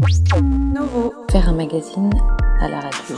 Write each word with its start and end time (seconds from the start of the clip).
Novo. 0.00 1.12
Faire 1.30 1.48
un 1.48 1.54
magazine 1.54 2.10
à 2.60 2.68
la 2.68 2.80
radio. 2.80 3.16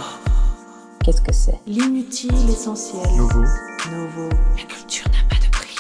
Qu'est-ce 1.04 1.21
que 1.21 1.33
c'est? 1.33 1.58
L'inutile 1.67 2.33
essentiel. 2.49 3.03
Nouveau. 3.17 3.42
Novo. 3.91 4.29
La 4.57 4.65
culture 4.65 5.07
n'a 5.08 5.29
pas 5.29 5.45
de 5.45 5.51
prix. 5.51 5.77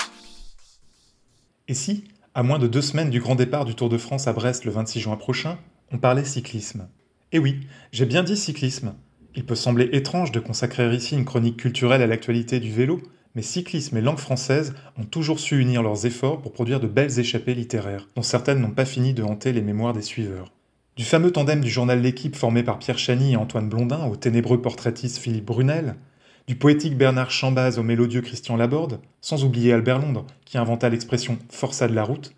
Et 1.68 1.74
si, 1.74 2.04
à 2.34 2.42
moins 2.42 2.58
de 2.58 2.66
deux 2.66 2.82
semaines 2.82 3.08
du 3.08 3.18
grand 3.18 3.34
départ 3.34 3.64
du 3.64 3.74
Tour 3.74 3.88
de 3.88 3.96
France 3.96 4.28
à 4.28 4.34
Brest 4.34 4.66
le 4.66 4.72
26 4.72 5.00
juin 5.00 5.16
prochain, 5.16 5.58
on 5.90 5.96
parlait 5.96 6.24
cyclisme? 6.24 6.86
Eh 7.32 7.38
oui, 7.38 7.60
j'ai 7.92 8.06
bien 8.06 8.22
dit 8.22 8.36
cyclisme. 8.36 8.92
Il 9.34 9.46
peut 9.46 9.54
sembler 9.54 9.88
étrange 9.92 10.32
de 10.32 10.40
consacrer 10.40 10.94
ici 10.94 11.16
une 11.16 11.24
chronique 11.24 11.56
culturelle 11.56 12.02
à 12.02 12.06
l'actualité 12.06 12.60
du 12.60 12.72
vélo, 12.72 13.00
mais 13.34 13.42
cyclisme 13.42 13.96
et 13.96 14.02
langue 14.02 14.18
française 14.18 14.74
ont 14.98 15.04
toujours 15.04 15.40
su 15.40 15.58
unir 15.60 15.82
leurs 15.82 16.04
efforts 16.04 16.42
pour 16.42 16.52
produire 16.52 16.80
de 16.80 16.88
belles 16.88 17.18
échappées 17.18 17.54
littéraires, 17.54 18.08
dont 18.16 18.22
certaines 18.22 18.60
n'ont 18.60 18.72
pas 18.72 18.84
fini 18.84 19.14
de 19.14 19.22
hanter 19.22 19.52
les 19.52 19.62
mémoires 19.62 19.94
des 19.94 20.02
suiveurs. 20.02 20.52
Du 20.96 21.04
fameux 21.04 21.30
tandem 21.30 21.60
du 21.60 21.70
journal 21.70 22.00
L'équipe 22.02 22.36
formé 22.36 22.62
par 22.62 22.78
Pierre 22.78 22.98
Chany 22.98 23.32
et 23.32 23.36
Antoine 23.36 23.68
Blondin 23.68 24.06
au 24.06 24.16
ténébreux 24.16 24.60
portraitiste 24.60 25.18
Philippe 25.18 25.46
Brunel, 25.46 25.94
du 26.46 26.56
poétique 26.56 26.98
Bernard 26.98 27.30
Chambaz 27.30 27.78
au 27.78 27.82
mélodieux 27.82 28.22
Christian 28.22 28.56
Laborde, 28.56 29.00
sans 29.20 29.44
oublier 29.44 29.72
Albert 29.72 30.00
Londres 30.00 30.26
qui 30.44 30.58
inventa 30.58 30.88
l'expression 30.88 31.38
forçat 31.48 31.88
de 31.88 31.94
la 31.94 32.02
route, 32.02 32.34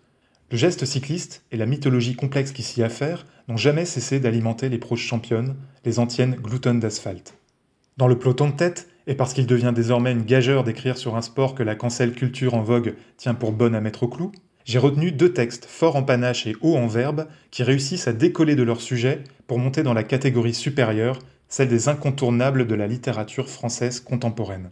le 0.51 0.57
geste 0.57 0.85
cycliste 0.85 1.43
et 1.51 1.57
la 1.57 1.65
mythologie 1.65 2.15
complexe 2.15 2.51
qui 2.51 2.61
s'y 2.61 2.83
affaire 2.83 3.25
n'ont 3.47 3.57
jamais 3.57 3.85
cessé 3.85 4.19
d'alimenter 4.19 4.69
les 4.69 4.77
proches 4.77 5.05
championnes, 5.05 5.55
les 5.83 5.97
anciennes 5.97 6.35
gloutonnes 6.35 6.79
d'asphalte. 6.79 7.33
Dans 7.97 8.07
le 8.07 8.19
peloton 8.19 8.49
de 8.49 8.55
tête, 8.55 8.87
et 9.07 9.15
parce 9.15 9.33
qu'il 9.33 9.47
devient 9.47 9.73
désormais 9.75 10.11
une 10.11 10.23
gageure 10.23 10.63
d'écrire 10.63 10.97
sur 10.97 11.15
un 11.15 11.21
sport 11.23 11.55
que 11.55 11.63
la 11.63 11.75
cancel 11.75 12.13
culture 12.13 12.53
en 12.53 12.61
vogue 12.61 12.95
tient 13.17 13.33
pour 13.33 13.51
bonne 13.51 13.73
à 13.73 13.81
mettre 13.81 14.03
au 14.03 14.07
clou, 14.07 14.31
j'ai 14.65 14.79
retenu 14.79 15.11
deux 15.11 15.33
textes 15.33 15.65
forts 15.65 15.95
en 15.95 16.03
panache 16.03 16.47
et 16.47 16.55
hauts 16.61 16.77
en 16.77 16.87
verbe 16.87 17.27
qui 17.51 17.63
réussissent 17.63 18.07
à 18.07 18.13
décoller 18.13 18.55
de 18.55 18.63
leur 18.63 18.81
sujet 18.81 19.23
pour 19.47 19.59
monter 19.59 19.83
dans 19.83 19.93
la 19.93 20.03
catégorie 20.03 20.53
supérieure, 20.53 21.19
celle 21.49 21.67
des 21.67 21.89
incontournables 21.89 22.65
de 22.65 22.75
la 22.75 22.87
littérature 22.87 23.49
française 23.49 23.99
contemporaine. 23.99 24.71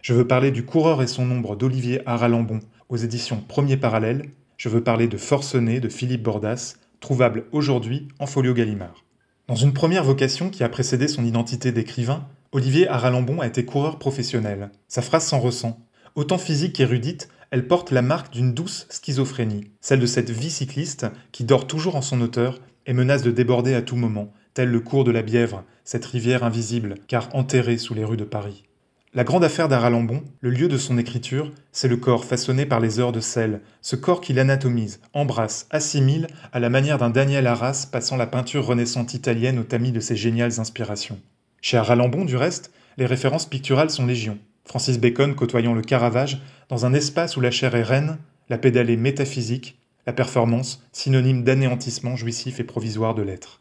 Je 0.00 0.14
veux 0.14 0.26
parler 0.26 0.50
du 0.50 0.64
Coureur 0.64 1.02
et 1.02 1.06
son 1.06 1.30
ombre 1.30 1.56
d'Olivier 1.56 2.00
Aralambon 2.06 2.60
aux 2.88 2.96
éditions 2.96 3.42
Premier 3.46 3.76
Parallèle, 3.76 4.30
je 4.56 4.68
veux 4.68 4.82
parler 4.82 5.08
de 5.08 5.16
Forcené 5.16 5.80
de 5.80 5.88
Philippe 5.88 6.22
Bordas, 6.22 6.74
trouvable 7.00 7.44
aujourd'hui 7.52 8.08
en 8.18 8.26
folio 8.26 8.54
Gallimard. 8.54 9.04
Dans 9.48 9.56
une 9.56 9.72
première 9.72 10.04
vocation 10.04 10.50
qui 10.50 10.62
a 10.62 10.68
précédé 10.68 11.08
son 11.08 11.24
identité 11.24 11.72
d'écrivain, 11.72 12.28
Olivier 12.52 12.86
Aralambon 12.86 13.40
a 13.40 13.46
été 13.46 13.64
coureur 13.64 13.98
professionnel. 13.98 14.70
Sa 14.88 15.02
phrase 15.02 15.26
s'en 15.26 15.40
ressent. 15.40 15.80
Autant 16.14 16.38
physique 16.38 16.74
qu'érudite, 16.74 17.28
elle 17.52 17.68
porte 17.68 17.90
la 17.90 18.00
marque 18.00 18.32
d'une 18.32 18.54
douce 18.54 18.86
schizophrénie, 18.88 19.70
celle 19.82 20.00
de 20.00 20.06
cette 20.06 20.30
vie 20.30 20.50
cycliste 20.50 21.06
qui 21.32 21.44
dort 21.44 21.66
toujours 21.66 21.96
en 21.96 22.02
son 22.02 22.22
auteur 22.22 22.60
et 22.86 22.94
menace 22.94 23.22
de 23.22 23.30
déborder 23.30 23.74
à 23.74 23.82
tout 23.82 23.94
moment, 23.94 24.32
tel 24.54 24.70
le 24.70 24.80
cours 24.80 25.04
de 25.04 25.10
la 25.10 25.20
Bièvre, 25.20 25.62
cette 25.84 26.06
rivière 26.06 26.44
invisible, 26.44 26.94
car 27.08 27.28
enterrée 27.34 27.76
sous 27.76 27.92
les 27.92 28.04
rues 28.04 28.16
de 28.16 28.24
Paris. 28.24 28.64
La 29.12 29.22
grande 29.22 29.44
affaire 29.44 29.68
d'Aralambon, 29.68 30.24
le 30.40 30.48
lieu 30.48 30.66
de 30.66 30.78
son 30.78 30.96
écriture, 30.96 31.52
c'est 31.72 31.88
le 31.88 31.98
corps 31.98 32.24
façonné 32.24 32.64
par 32.64 32.80
les 32.80 32.98
heures 32.98 33.12
de 33.12 33.20
sel, 33.20 33.60
ce 33.82 33.96
corps 33.96 34.22
qu'il 34.22 34.38
anatomise, 34.38 35.00
embrasse, 35.12 35.66
assimile 35.68 36.28
à 36.54 36.58
la 36.58 36.70
manière 36.70 36.96
d'un 36.96 37.10
Daniel 37.10 37.46
Arras 37.46 37.86
passant 37.92 38.16
la 38.16 38.26
peinture 38.26 38.64
renaissante 38.64 39.12
italienne 39.12 39.58
au 39.58 39.64
tamis 39.64 39.92
de 39.92 40.00
ses 40.00 40.16
géniales 40.16 40.58
inspirations. 40.58 41.20
Chez 41.60 41.76
Aralambon, 41.76 42.24
du 42.24 42.36
reste, 42.36 42.72
les 42.96 43.04
références 43.04 43.46
picturales 43.46 43.90
sont 43.90 44.06
légion. 44.06 44.38
Francis 44.64 44.98
Bacon 44.98 45.34
côtoyant 45.34 45.74
le 45.74 45.82
Caravage 45.82 46.40
dans 46.68 46.86
un 46.86 46.94
espace 46.94 47.36
où 47.36 47.40
la 47.40 47.50
chair 47.50 47.74
est 47.74 47.82
reine, 47.82 48.18
la 48.48 48.58
pédalée 48.58 48.96
métaphysique, 48.96 49.78
la 50.06 50.12
performance 50.12 50.86
synonyme 50.92 51.44
d'anéantissement 51.44 52.16
jouissif 52.16 52.60
et 52.60 52.64
provisoire 52.64 53.14
de 53.14 53.22
l'être. 53.22 53.60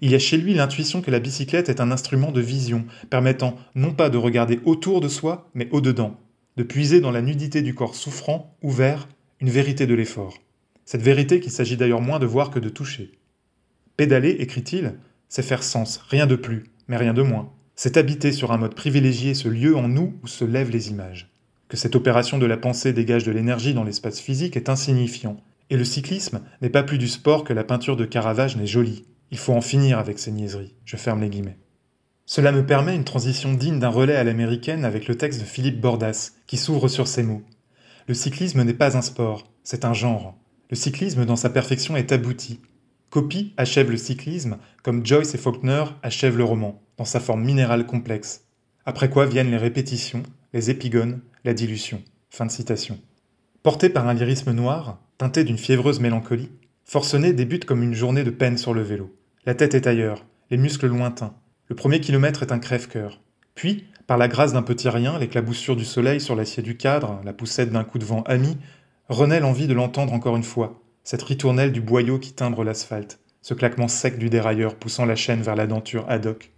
Il 0.00 0.10
y 0.10 0.14
a 0.14 0.18
chez 0.18 0.36
lui 0.36 0.54
l'intuition 0.54 1.00
que 1.00 1.12
la 1.12 1.20
bicyclette 1.20 1.68
est 1.68 1.80
un 1.80 1.92
instrument 1.92 2.32
de 2.32 2.40
vision, 2.40 2.86
permettant 3.08 3.56
non 3.74 3.92
pas 3.92 4.10
de 4.10 4.18
regarder 4.18 4.60
autour 4.64 5.00
de 5.00 5.08
soi, 5.08 5.48
mais 5.54 5.68
au-dedans, 5.70 6.18
de 6.56 6.64
puiser 6.64 7.00
dans 7.00 7.12
la 7.12 7.22
nudité 7.22 7.62
du 7.62 7.74
corps 7.74 7.94
souffrant, 7.94 8.56
ouvert, 8.62 9.08
une 9.40 9.50
vérité 9.50 9.86
de 9.86 9.94
l'effort. 9.94 10.38
Cette 10.84 11.02
vérité 11.02 11.40
qu'il 11.40 11.52
s'agit 11.52 11.76
d'ailleurs 11.76 12.00
moins 12.00 12.18
de 12.18 12.26
voir 12.26 12.50
que 12.50 12.58
de 12.58 12.68
toucher. 12.68 13.12
Pédaler, 13.96 14.30
écrit-il, 14.30 14.94
c'est 15.28 15.42
faire 15.42 15.62
sens, 15.62 15.98
rien 16.08 16.26
de 16.26 16.36
plus, 16.36 16.64
mais 16.88 16.96
rien 16.96 17.14
de 17.14 17.22
moins. 17.22 17.52
C'est 17.74 17.96
habiter 17.96 18.32
sur 18.32 18.52
un 18.52 18.58
mode 18.58 18.74
privilégié 18.74 19.34
ce 19.34 19.48
lieu 19.48 19.76
en 19.76 19.88
nous 19.88 20.14
où 20.22 20.26
se 20.26 20.44
lèvent 20.44 20.70
les 20.70 20.90
images. 20.90 21.30
Que 21.68 21.76
cette 21.76 21.96
opération 21.96 22.38
de 22.38 22.46
la 22.46 22.58
pensée 22.58 22.92
dégage 22.92 23.24
de 23.24 23.32
l'énergie 23.32 23.74
dans 23.74 23.84
l'espace 23.84 24.20
physique 24.20 24.56
est 24.56 24.68
insignifiant. 24.68 25.38
Et 25.70 25.76
le 25.76 25.84
cyclisme 25.84 26.42
n'est 26.60 26.68
pas 26.68 26.82
plus 26.82 26.98
du 26.98 27.08
sport 27.08 27.44
que 27.44 27.54
la 27.54 27.64
peinture 27.64 27.96
de 27.96 28.04
Caravage 28.04 28.56
n'est 28.56 28.66
jolie. 28.66 29.04
Il 29.30 29.38
faut 29.38 29.54
en 29.54 29.62
finir 29.62 29.98
avec 29.98 30.18
ces 30.18 30.32
niaiseries. 30.32 30.74
Je 30.84 30.96
ferme 30.96 31.22
les 31.22 31.30
guillemets. 31.30 31.56
Cela 32.26 32.52
me 32.52 32.64
permet 32.64 32.94
une 32.94 33.04
transition 33.04 33.54
digne 33.54 33.78
d'un 33.78 33.88
relais 33.88 34.16
à 34.16 34.24
l'américaine 34.24 34.84
avec 34.84 35.08
le 35.08 35.16
texte 35.16 35.40
de 35.40 35.46
Philippe 35.46 35.80
Bordas, 35.80 36.32
qui 36.46 36.58
s'ouvre 36.58 36.88
sur 36.88 37.08
ces 37.08 37.22
mots. 37.22 37.42
Le 38.06 38.14
cyclisme 38.14 38.62
n'est 38.62 38.74
pas 38.74 38.96
un 38.96 39.02
sport, 39.02 39.50
c'est 39.64 39.84
un 39.84 39.94
genre. 39.94 40.36
Le 40.70 40.76
cyclisme 40.76 41.24
dans 41.24 41.36
sa 41.36 41.50
perfection 41.50 41.96
est 41.96 42.12
abouti. 42.12 42.60
Copy 43.12 43.52
achève 43.58 43.90
le 43.90 43.98
cyclisme 43.98 44.56
comme 44.82 45.04
Joyce 45.04 45.34
et 45.34 45.38
Faulkner 45.38 45.84
achèvent 46.02 46.38
le 46.38 46.44
roman, 46.44 46.80
dans 46.96 47.04
sa 47.04 47.20
forme 47.20 47.44
minérale 47.44 47.84
complexe. 47.84 48.46
Après 48.86 49.10
quoi 49.10 49.26
viennent 49.26 49.50
les 49.50 49.58
répétitions, 49.58 50.22
les 50.54 50.70
épigones, 50.70 51.20
la 51.44 51.52
dilution. 51.52 52.02
Fin 52.30 52.46
de 52.46 52.50
citation. 52.50 52.98
Porté 53.62 53.90
par 53.90 54.08
un 54.08 54.14
lyrisme 54.14 54.52
noir, 54.52 54.98
teinté 55.18 55.44
d'une 55.44 55.58
fiévreuse 55.58 56.00
mélancolie, 56.00 56.48
Forcené 56.86 57.34
débute 57.34 57.66
comme 57.66 57.82
une 57.82 57.92
journée 57.92 58.24
de 58.24 58.30
peine 58.30 58.56
sur 58.56 58.72
le 58.72 58.80
vélo. 58.80 59.14
La 59.44 59.54
tête 59.54 59.74
est 59.74 59.86
ailleurs, 59.86 60.24
les 60.50 60.56
muscles 60.56 60.86
lointains. 60.86 61.34
Le 61.68 61.76
premier 61.76 62.00
kilomètre 62.00 62.42
est 62.42 62.52
un 62.52 62.58
crève-cœur. 62.58 63.20
Puis, 63.54 63.88
par 64.06 64.16
la 64.16 64.28
grâce 64.28 64.54
d'un 64.54 64.62
petit 64.62 64.88
rien, 64.88 65.18
l'éclaboussure 65.18 65.76
du 65.76 65.84
soleil 65.84 66.18
sur 66.22 66.34
l'acier 66.34 66.62
du 66.62 66.78
cadre, 66.78 67.20
la 67.26 67.34
poussette 67.34 67.72
d'un 67.72 67.84
coup 67.84 67.98
de 67.98 68.06
vent 68.06 68.22
ami, 68.22 68.56
renaît 69.10 69.40
l'envie 69.40 69.66
de 69.66 69.74
l'entendre 69.74 70.14
encore 70.14 70.38
une 70.38 70.42
fois, 70.42 70.81
cette 71.04 71.22
ritournelle 71.22 71.72
du 71.72 71.80
boyau 71.80 72.18
qui 72.18 72.32
timbre 72.32 72.64
l'asphalte, 72.64 73.18
ce 73.40 73.54
claquement 73.54 73.88
sec 73.88 74.18
du 74.18 74.30
dérailleur 74.30 74.76
poussant 74.76 75.04
la 75.04 75.16
chaîne 75.16 75.42
vers 75.42 75.56
la 75.56 75.66
denture 75.66 76.04
ad 76.08 76.26
hoc. 76.26 76.52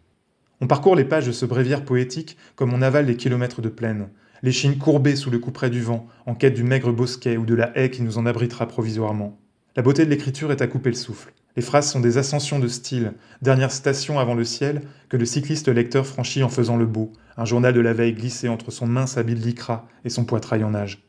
On 0.61 0.67
parcourt 0.67 0.97
les 0.97 1.05
pages 1.05 1.27
de 1.27 1.33
ce 1.33 1.47
bréviaire 1.47 1.85
poétique 1.85 2.37
comme 2.55 2.73
on 2.73 2.83
avale 2.83 3.07
les 3.07 3.17
kilomètres 3.17 3.63
de 3.63 3.69
plaine, 3.69 4.09
l'échine 4.43 4.77
courbée 4.77 5.17
sous 5.17 5.31
le 5.31 5.39
couperet 5.39 5.71
du 5.71 5.81
vent, 5.81 6.07
en 6.27 6.35
quête 6.35 6.55
du 6.55 6.63
maigre 6.63 6.93
bosquet 6.93 7.37
ou 7.37 7.47
de 7.47 7.55
la 7.55 7.77
haie 7.77 7.91
qui 7.91 8.03
nous 8.03 8.19
en 8.19 8.27
abritera 8.27 8.69
provisoirement. 8.69 9.39
La 9.77 9.83
beauté 9.83 10.05
de 10.05 10.11
l'écriture 10.11 10.53
est 10.53 10.63
à 10.63 10.67
couper 10.67 10.91
le 10.91 10.97
souffle. 10.97 11.33
Les 11.57 11.63
phrases 11.63 11.91
sont 11.91 12.01
des 12.01 12.19
ascensions 12.19 12.59
de 12.59 12.69
style, 12.69 13.13
dernière 13.41 13.73
station 13.73 14.19
avant 14.19 14.35
le 14.35 14.45
ciel, 14.45 14.83
que 15.09 15.17
le 15.17 15.25
cycliste 15.25 15.69
lecteur 15.69 16.07
franchit 16.07 16.43
en 16.43 16.49
faisant 16.49 16.77
le 16.77 16.87
beau, 16.87 17.13
un 17.37 17.45
journal 17.45 17.73
de 17.73 17.81
la 17.81 17.93
veille 17.93 18.13
glissé 18.13 18.49
entre 18.49 18.71
son 18.71 18.87
mince 18.87 19.17
habit 19.17 19.35
de 19.35 19.41
lycra 19.41 19.89
et 20.05 20.11
son 20.11 20.25
poitrail 20.25 20.65
en 20.65 20.75
âge. 20.75 21.03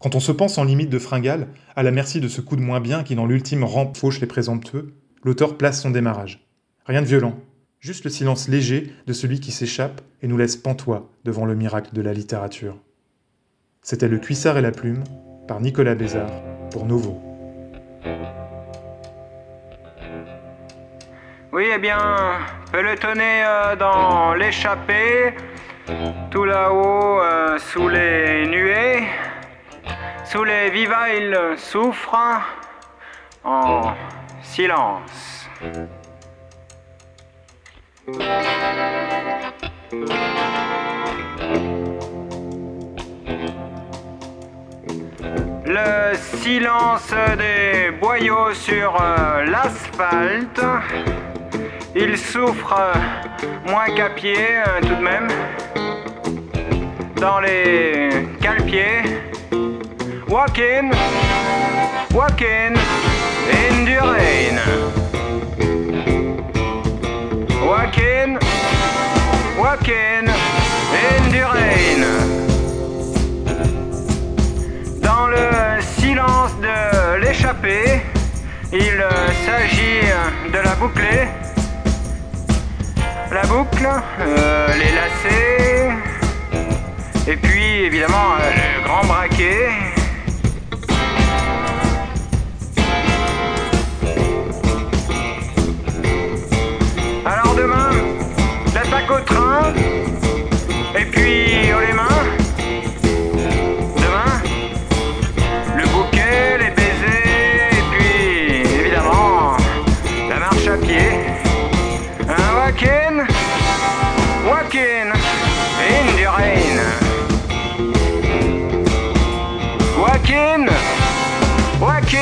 Quand 0.00 0.14
on 0.14 0.20
se 0.20 0.30
pense 0.30 0.58
en 0.58 0.64
limite 0.64 0.90
de 0.90 0.98
fringale, 0.98 1.48
à 1.74 1.82
la 1.82 1.90
merci 1.90 2.20
de 2.20 2.28
ce 2.28 2.40
coup 2.40 2.54
de 2.54 2.62
moins 2.62 2.80
bien 2.80 3.02
qui 3.02 3.16
dans 3.16 3.26
l'ultime 3.26 3.64
rampe 3.64 3.96
fauche 3.96 4.20
les 4.20 4.28
présomptueux, 4.28 4.94
l'auteur 5.24 5.58
place 5.58 5.82
son 5.82 5.90
démarrage. 5.90 6.46
Rien 6.86 7.02
de 7.02 7.06
violent, 7.06 7.34
juste 7.80 8.04
le 8.04 8.10
silence 8.10 8.46
léger 8.46 8.92
de 9.08 9.12
celui 9.12 9.40
qui 9.40 9.50
s'échappe 9.50 10.00
et 10.22 10.28
nous 10.28 10.36
laisse 10.38 10.56
pantois 10.56 11.10
devant 11.24 11.46
le 11.46 11.56
miracle 11.56 11.92
de 11.92 12.00
la 12.00 12.12
littérature. 12.12 12.76
C'était 13.82 14.06
Le 14.06 14.18
Cuissard 14.18 14.56
et 14.56 14.62
la 14.62 14.70
Plume, 14.70 15.02
par 15.48 15.60
Nicolas 15.60 15.96
Bézard, 15.96 16.30
pour 16.70 16.86
Novo. 16.86 17.20
Oui, 21.50 21.64
eh 21.74 21.78
bien, 21.78 21.98
pelotonner 22.70 23.42
euh, 23.44 23.74
dans 23.74 24.34
l'échappée, 24.34 25.34
tout 26.30 26.44
là-haut, 26.44 27.20
euh, 27.20 27.58
sous 27.58 27.88
les 27.88 28.27
sous 30.30 30.44
les 30.44 30.68
vivas, 30.68 31.08
il 31.08 31.38
souffre 31.56 32.14
en 33.44 33.94
silence. 34.42 35.48
Le 45.64 46.14
silence 46.14 47.14
des 47.38 47.90
boyaux 47.98 48.52
sur 48.52 49.00
euh, 49.00 49.44
l'asphalte. 49.46 50.60
Il 51.94 52.18
souffre 52.18 52.92
moins 53.66 53.86
qu'à 53.96 54.10
pied 54.10 54.36
euh, 54.36 54.80
tout 54.82 54.94
de 54.94 55.02
même. 55.02 55.28
Dans 57.16 57.40
les 57.40 58.28
calpiers. 58.40 59.02
Walking, 60.28 60.90
walking 62.12 62.76
in 63.48 63.84
the 63.86 63.96
rain. 64.12 64.58
Walking, 67.64 68.38
walking 69.58 70.28
in 70.92 71.22
the 71.32 71.44
rain. 71.54 72.04
Dans 75.00 75.28
le 75.28 75.80
silence 75.96 76.52
de 76.60 77.20
l'échappée, 77.22 78.02
il 78.70 79.02
s'agit 79.46 80.12
de 80.52 80.58
la 80.58 80.74
boucler. 80.74 81.28
La 83.32 83.46
boucle, 83.46 83.88
euh, 84.20 84.68
les 84.74 84.92
lacets, 84.92 85.90
et 87.26 87.36
puis 87.36 87.84
évidemment 87.84 88.34
euh, 88.40 88.50
le 88.56 88.84
grand 88.84 89.04
braquet. 89.04 89.87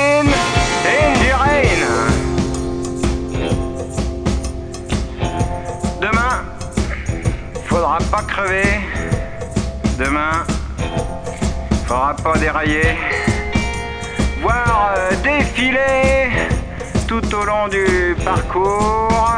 rain, 0.07 0.29
Andy 0.87 1.31
Demain, 6.01 6.37
faudra 7.65 7.99
pas 8.11 8.23
crever. 8.23 8.81
Demain, 9.99 10.45
faudra 11.87 12.15
pas 12.15 12.39
dérailler. 12.39 12.97
Voir 14.43 14.95
euh, 14.97 15.11
défiler 15.23 16.31
tout 17.09 17.35
au 17.35 17.45
long 17.45 17.69
du 17.69 18.17
parcours. 18.25 19.33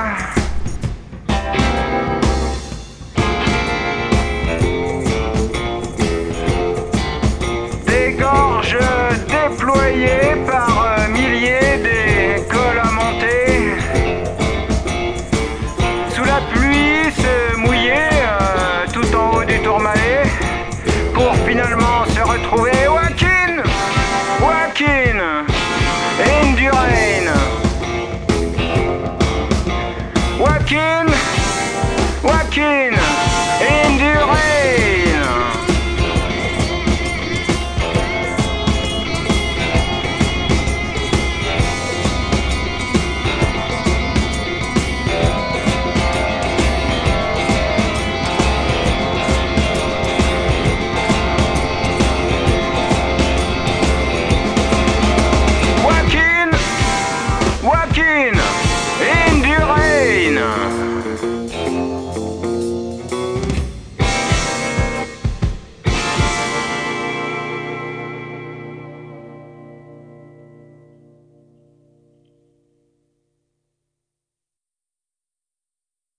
Dégorge 7.87 8.79
déployée 9.29 10.35
par 10.47 10.57
se 22.06 22.23
retrouver 22.23 22.88
Joaquin. 22.88 23.62
Joaquin. 24.41 25.20
Indurain 26.43 27.29
Joaquin. 30.38 31.06
Joaquin. 32.23 32.97